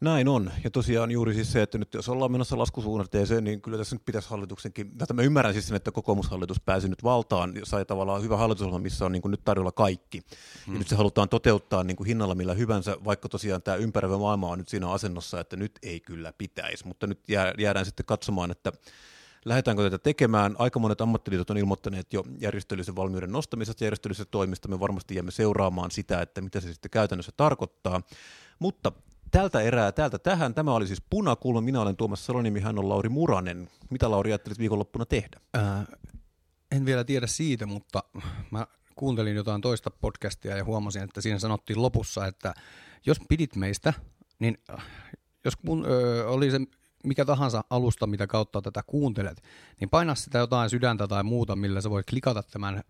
[0.00, 0.50] Näin on.
[0.64, 4.04] Ja tosiaan juuri siis se, että nyt jos ollaan menossa laskusuunnatteeseen, niin kyllä tässä nyt
[4.04, 8.36] pitäisi hallituksenkin, tätä mä ymmärrän siis sen, että kokoomushallitus pääsi nyt valtaan, sai tavallaan hyvä
[8.36, 10.22] hallitusohjelma, missä on niin kuin nyt tarjolla kaikki.
[10.66, 10.74] Hmm.
[10.74, 14.48] Ja nyt se halutaan toteuttaa niin kuin hinnalla millä hyvänsä, vaikka tosiaan tämä ympäröivä maailma
[14.48, 16.86] on nyt siinä asennossa, että nyt ei kyllä pitäisi.
[16.86, 17.20] Mutta nyt
[17.58, 18.72] jäädään sitten katsomaan, että
[19.44, 20.56] lähdetäänkö tätä tekemään.
[20.58, 24.68] Aika monet ammattiliitot on ilmoittaneet jo järjestöllisen valmiuden nostamisesta järjestöllisestä toimista.
[24.68, 28.02] Me varmasti jäämme seuraamaan sitä, että mitä se sitten käytännössä tarkoittaa.
[28.58, 28.92] Mutta
[29.30, 30.54] tältä erää, täältä tähän.
[30.54, 31.60] Tämä oli siis Punakulma.
[31.60, 33.68] Minä olen Tuomas Salonimi, hän on Lauri Muranen.
[33.90, 35.40] Mitä Lauri ajattelit viikonloppuna tehdä?
[35.54, 35.84] Ää,
[36.72, 38.04] en vielä tiedä siitä, mutta
[38.50, 42.54] mä kuuntelin jotain toista podcastia ja huomasin, että siinä sanottiin lopussa, että
[43.06, 43.92] jos pidit meistä,
[44.38, 44.58] niin
[45.44, 46.58] jos kun, ö, oli se
[47.04, 49.42] mikä tahansa alusta, mitä kautta tätä kuuntelet,
[49.80, 52.82] niin paina sitä jotain sydäntä tai muuta, millä sä voit klikata tämän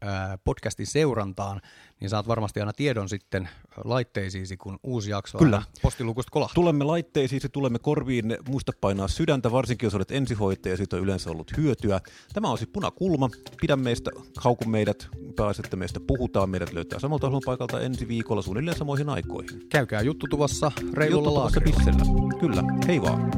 [0.45, 1.61] podcastin seurantaan,
[2.01, 3.49] niin saat varmasti aina tiedon sitten
[3.85, 5.63] laitteisiisi, kun uusi jakso Kyllä.
[5.83, 6.55] postilukusta kolahtaa.
[6.55, 11.57] Tulemme laitteisiisi, tulemme korviin, muista painaa sydäntä, varsinkin jos olet ensihoitaja, siitä on yleensä ollut
[11.57, 12.01] hyötyä.
[12.33, 17.31] Tämä on siis punakulma, pidä meistä, hauku meidät, pääset, että meistä puhutaan, meidät löytää samalta
[17.47, 19.69] paikalta ensi viikolla suunnilleen samoihin aikoihin.
[19.69, 23.31] Käykää juttutuvassa reilulla Juttutuvassa Kyllä, hei vaan.